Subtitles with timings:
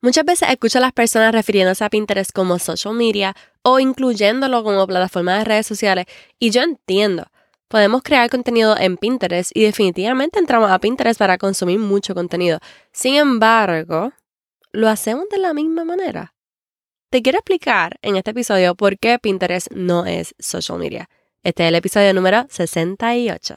[0.00, 4.86] Muchas veces escucho a las personas refiriéndose a Pinterest como social media o incluyéndolo como
[4.86, 6.06] plataforma de redes sociales
[6.38, 7.26] y yo entiendo.
[7.66, 12.60] Podemos crear contenido en Pinterest y definitivamente entramos a Pinterest para consumir mucho contenido.
[12.92, 14.12] Sin embargo,
[14.72, 16.32] ¿lo hacemos de la misma manera?
[17.10, 21.10] Te quiero explicar en este episodio por qué Pinterest no es social media.
[21.42, 23.56] Este es el episodio número 68.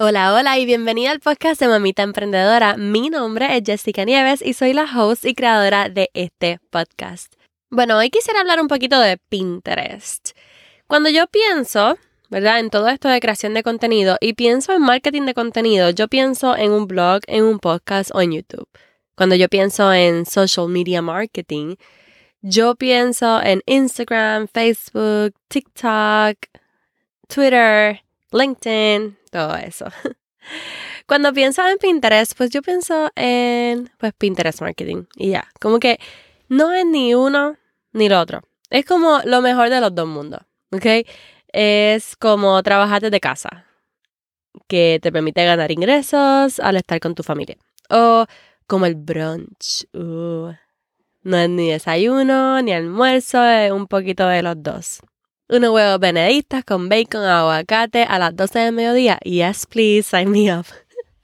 [0.00, 2.76] Hola, hola y bienvenida al podcast de Mamita Emprendedora.
[2.76, 7.34] Mi nombre es Jessica Nieves y soy la host y creadora de este podcast.
[7.68, 10.36] Bueno, hoy quisiera hablar un poquito de Pinterest.
[10.86, 11.98] Cuando yo pienso,
[12.30, 12.60] ¿verdad?
[12.60, 16.56] En todo esto de creación de contenido y pienso en marketing de contenido, yo pienso
[16.56, 18.68] en un blog, en un podcast o en YouTube.
[19.16, 21.74] Cuando yo pienso en social media marketing,
[22.40, 26.36] yo pienso en Instagram, Facebook, TikTok,
[27.26, 29.86] Twitter, LinkedIn, todo eso.
[31.06, 35.98] Cuando pienso en Pinterest, pues yo pienso en pues Pinterest marketing y ya, como que
[36.48, 37.56] no es ni uno
[37.92, 38.42] ni lo otro.
[38.70, 41.06] Es como lo mejor de los dos mundos, ¿ok?
[41.52, 43.66] Es como trabajar desde casa,
[44.66, 47.56] que te permite ganar ingresos al estar con tu familia.
[47.88, 48.26] O
[48.66, 49.86] como el brunch.
[49.94, 50.52] Uh,
[51.22, 55.00] no es ni desayuno ni almuerzo, es un poquito de los dos
[55.48, 59.18] unos huevos benedictas con bacon, aguacate a las 12 del mediodía.
[59.24, 60.66] Yes, please, sign me up.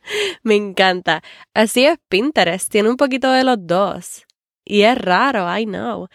[0.42, 1.22] Me encanta.
[1.55, 4.25] Así es Pinterest, tiene un poquito de los dos.
[4.64, 6.08] Y es raro, I know.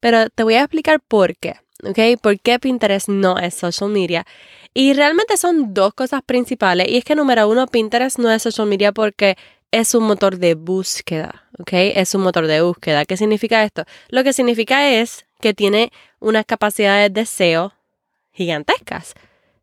[0.00, 2.20] Pero te voy a explicar por qué, ¿ok?
[2.20, 4.26] Por qué Pinterest no es social media.
[4.72, 6.88] Y realmente son dos cosas principales.
[6.88, 9.36] Y es que número uno, Pinterest no es social media porque
[9.72, 11.72] es un motor de búsqueda, ¿ok?
[11.72, 13.04] Es un motor de búsqueda.
[13.04, 13.84] ¿Qué significa esto?
[14.08, 17.72] Lo que significa es que tiene unas capacidades de SEO
[18.32, 19.14] gigantescas.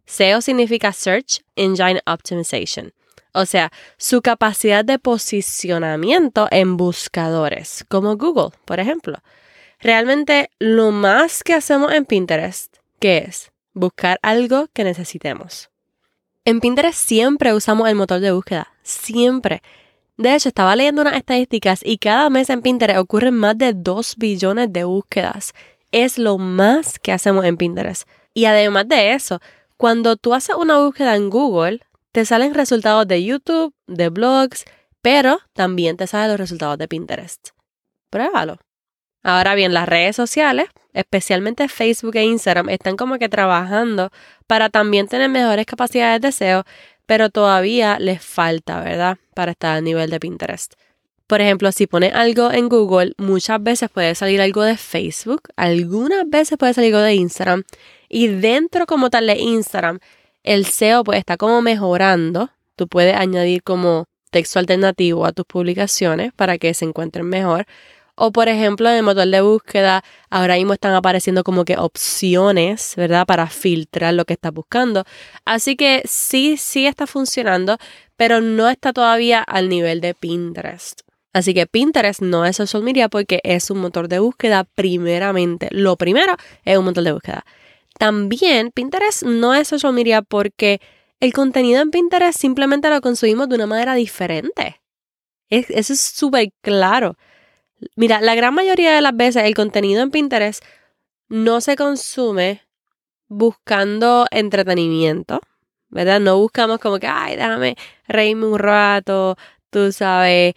[0.05, 2.93] SEO significa Search Engine Optimization.
[3.33, 9.17] O sea, su capacidad de posicionamiento en buscadores, como Google, por ejemplo.
[9.79, 13.51] Realmente lo más que hacemos en Pinterest, ¿qué es?
[13.73, 15.69] Buscar algo que necesitemos.
[16.45, 19.61] En Pinterest siempre usamos el motor de búsqueda, siempre.
[20.15, 24.15] De hecho, estaba leyendo unas estadísticas y cada mes en Pinterest ocurren más de 2
[24.17, 25.53] billones de búsquedas.
[25.91, 28.07] Es lo más que hacemos en Pinterest.
[28.33, 29.39] Y además de eso,
[29.77, 31.81] cuando tú haces una búsqueda en Google,
[32.11, 34.65] te salen resultados de YouTube, de blogs,
[35.01, 37.49] pero también te salen los resultados de Pinterest.
[38.09, 38.57] Pruébalo.
[39.23, 44.09] Ahora bien, las redes sociales, especialmente Facebook e Instagram, están como que trabajando
[44.47, 46.63] para también tener mejores capacidades de SEO,
[47.05, 49.17] pero todavía les falta, ¿verdad?
[49.33, 50.73] Para estar a nivel de Pinterest.
[51.27, 56.29] Por ejemplo, si pones algo en Google, muchas veces puede salir algo de Facebook, algunas
[56.29, 57.63] veces puede salir algo de Instagram,
[58.07, 59.99] y dentro como tal de Instagram,
[60.43, 62.49] el SEO pues está como mejorando.
[62.77, 67.65] Tú puedes añadir como texto alternativo a tus publicaciones para que se encuentren mejor.
[68.15, 72.93] O por ejemplo, en el motor de búsqueda, ahora mismo están apareciendo como que opciones,
[72.95, 73.25] ¿verdad?
[73.27, 75.03] Para filtrar lo que estás buscando.
[75.45, 77.77] Así que sí, sí está funcionando,
[78.15, 81.06] pero no está todavía al nivel de Pinterest.
[81.33, 85.67] Así que Pinterest no es social media porque es un motor de búsqueda primeramente.
[85.71, 87.45] Lo primero es un motor de búsqueda.
[87.97, 90.81] También Pinterest no es social media porque
[91.19, 94.81] el contenido en Pinterest simplemente lo consumimos de una manera diferente.
[95.49, 97.17] eso es súper claro.
[97.95, 100.63] Mira, la gran mayoría de las veces el contenido en Pinterest
[101.29, 102.61] no se consume
[103.27, 105.41] buscando entretenimiento,
[105.89, 106.19] ¿verdad?
[106.19, 107.75] No buscamos como que, ay, déjame
[108.07, 109.37] reírme un rato,
[109.69, 110.53] tú sabes.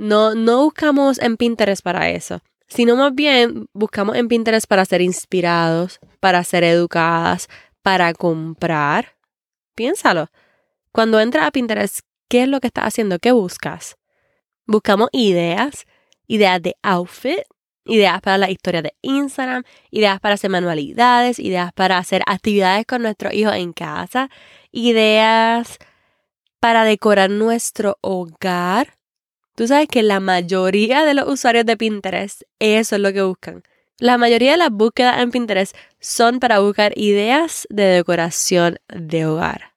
[0.00, 5.00] No, no buscamos en Pinterest para eso, sino más bien buscamos en Pinterest para ser
[5.02, 7.48] inspirados, para ser educadas,
[7.82, 9.16] para comprar.
[9.74, 10.28] Piénsalo.
[10.92, 13.18] Cuando entras a Pinterest, ¿qué es lo que estás haciendo?
[13.18, 13.96] ¿Qué buscas?
[14.66, 15.86] Buscamos ideas
[16.30, 17.42] ideas de outfit,
[17.84, 23.02] ideas para la historia de Instagram, ideas para hacer manualidades, ideas para hacer actividades con
[23.02, 24.30] nuestros hijos en casa,
[24.70, 25.78] ideas
[26.60, 28.99] para decorar nuestro hogar.
[29.54, 33.62] Tú sabes que la mayoría de los usuarios de Pinterest eso es lo que buscan.
[33.98, 39.74] La mayoría de las búsquedas en Pinterest son para buscar ideas de decoración de hogar,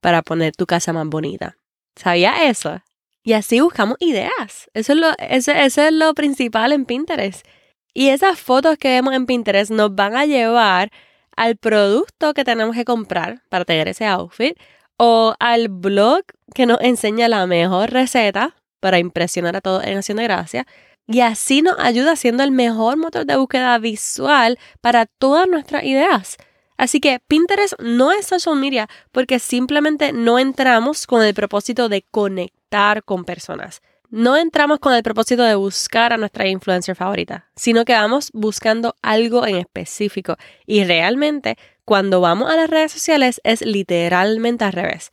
[0.00, 1.58] para poner tu casa más bonita.
[1.94, 2.80] ¿Sabía eso?
[3.22, 4.70] Y así buscamos ideas.
[4.72, 7.46] Eso es lo, es lo principal en Pinterest.
[7.92, 10.90] Y esas fotos que vemos en Pinterest nos van a llevar
[11.36, 14.56] al producto que tenemos que comprar para tener ese outfit
[14.96, 16.22] o al blog
[16.54, 20.66] que nos enseña la mejor receta para impresionar a todos en Acción de Gracia.
[21.06, 26.36] Y así nos ayuda siendo el mejor motor de búsqueda visual para todas nuestras ideas.
[26.76, 32.02] Así que Pinterest no es social media porque simplemente no entramos con el propósito de
[32.02, 33.82] conectar con personas.
[34.10, 38.94] No entramos con el propósito de buscar a nuestra influencer favorita, sino que vamos buscando
[39.02, 40.36] algo en específico.
[40.66, 45.10] Y realmente, cuando vamos a las redes sociales es literalmente al revés.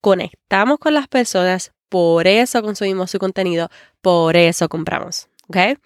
[0.00, 3.68] Conectamos con las personas, por eso consumimos su contenido,
[4.00, 5.28] por eso compramos.
[5.48, 5.78] ¿Ok?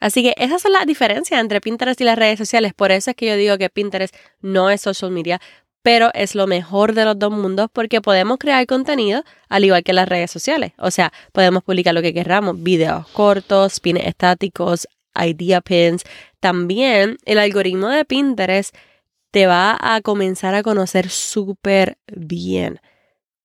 [0.00, 2.74] Así que esas son las diferencias entre Pinterest y las redes sociales.
[2.74, 5.40] Por eso es que yo digo que Pinterest no es social media,
[5.82, 9.92] pero es lo mejor de los dos mundos porque podemos crear contenido al igual que
[9.92, 10.72] las redes sociales.
[10.78, 16.04] O sea, podemos publicar lo que queramos, videos cortos, pines estáticos, idea pins.
[16.40, 18.74] También el algoritmo de Pinterest
[19.30, 22.80] te va a comenzar a conocer súper bien,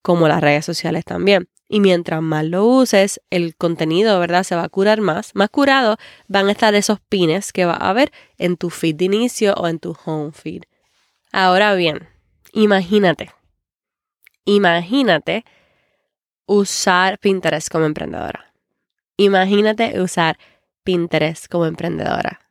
[0.03, 1.49] como las redes sociales también.
[1.67, 4.43] Y mientras más lo uses, el contenido, ¿verdad?
[4.43, 5.33] Se va a curar más.
[5.33, 5.97] Más curado
[6.27, 9.67] van a estar esos pines que va a ver en tu feed de inicio o
[9.67, 10.63] en tu home feed.
[11.31, 12.07] Ahora bien,
[12.51, 13.31] imagínate,
[14.45, 15.45] imagínate
[16.45, 18.53] usar Pinterest como emprendedora.
[19.17, 20.37] Imagínate usar
[20.83, 22.41] Pinterest como emprendedora.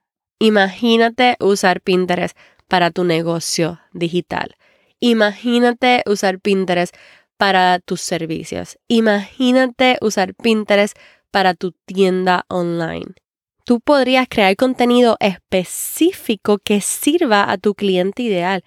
[0.40, 4.56] Imagínate usar Pinterest para tu negocio digital.
[4.98, 6.96] Imagínate usar Pinterest
[7.42, 8.78] para tus servicios.
[8.86, 10.96] Imagínate usar Pinterest
[11.32, 13.16] para tu tienda online.
[13.64, 18.62] Tú podrías crear contenido específico que sirva a tu cliente ideal,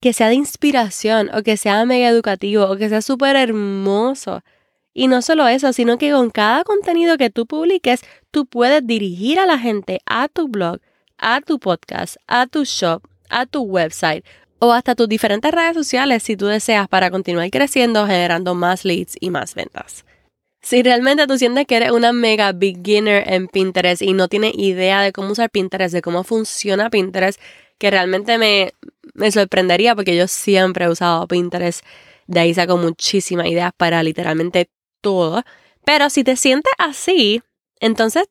[0.00, 4.42] que sea de inspiración o que sea mega educativo o que sea súper hermoso.
[4.92, 8.00] Y no solo eso, sino que con cada contenido que tú publiques,
[8.32, 10.80] tú puedes dirigir a la gente a tu blog,
[11.16, 14.24] a tu podcast, a tu shop, a tu website
[14.64, 19.16] o hasta tus diferentes redes sociales si tú deseas para continuar creciendo generando más leads
[19.20, 20.04] y más ventas.
[20.62, 25.02] Si realmente tú sientes que eres una mega beginner en Pinterest y no tienes idea
[25.02, 27.38] de cómo usar Pinterest, de cómo funciona Pinterest,
[27.78, 28.72] que realmente me,
[29.12, 31.84] me sorprendería porque yo siempre he usado Pinterest,
[32.26, 34.70] de ahí saco muchísimas ideas para literalmente
[35.02, 35.42] todo.
[35.84, 37.42] Pero si te sientes así,
[37.78, 38.24] entonces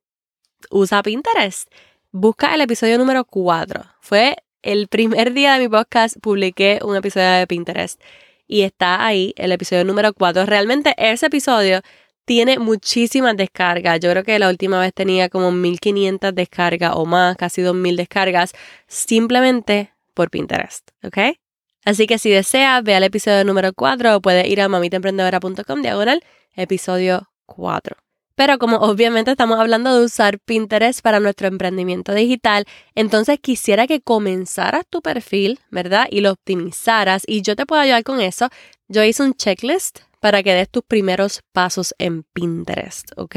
[0.71, 1.69] usa Pinterest.
[2.11, 3.83] Busca el episodio número 4.
[4.01, 8.01] Fue el primer día de mi podcast publiqué un episodio de Pinterest
[8.47, 10.45] y está ahí el episodio número 4.
[10.45, 11.81] Realmente ese episodio
[12.25, 13.99] tiene muchísimas descargas.
[13.99, 18.53] Yo creo que la última vez tenía como 1500 descargas o más, casi 2000 descargas,
[18.87, 21.37] simplemente por Pinterest, ¿ok?
[21.85, 26.23] Así que si deseas, ve al episodio número 4 o puedes ir a mamitaemprendedora.com diagonal
[26.55, 28.02] episodio 4.
[28.35, 32.65] Pero como obviamente estamos hablando de usar Pinterest para nuestro emprendimiento digital,
[32.95, 36.07] entonces quisiera que comenzaras tu perfil, ¿verdad?
[36.09, 38.49] Y lo optimizaras y yo te puedo ayudar con eso.
[38.87, 43.35] Yo hice un checklist para que des tus primeros pasos en Pinterest, ¿ok?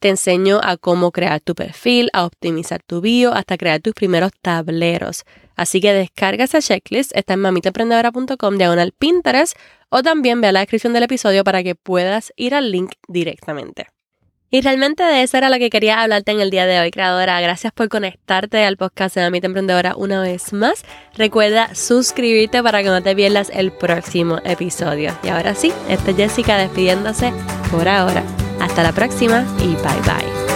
[0.00, 4.32] Te enseño a cómo crear tu perfil, a optimizar tu bio, hasta crear tus primeros
[4.42, 5.24] tableros.
[5.56, 9.56] Así que descarga esa checklist, está en mamitaemprendedora.com diagonal Pinterest
[9.90, 13.93] o también ve a la descripción del episodio para que puedas ir al link directamente.
[14.54, 17.40] Y realmente de eso era lo que quería hablarte en el día de hoy, creadora.
[17.40, 20.84] Gracias por conectarte al podcast de Mamita Emprendedora una vez más.
[21.16, 25.10] Recuerda suscribirte para que no te pierdas el próximo episodio.
[25.24, 27.32] Y ahora sí, esta es Jessica despidiéndose
[27.72, 28.22] por ahora.
[28.60, 30.53] Hasta la próxima y bye bye.